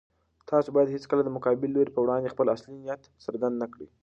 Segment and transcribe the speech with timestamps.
[0.49, 3.87] تاسو بايد هيڅکله د مقابل لوري په وړاندې خپل اصلي نيت څرګند نه کړئ.